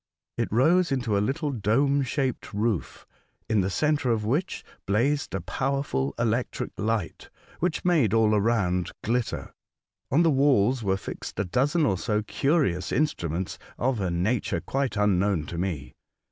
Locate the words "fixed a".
10.97-11.45